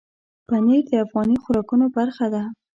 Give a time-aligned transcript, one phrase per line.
[0.47, 2.43] پنېر د افغاني خوراکونو برخه ده.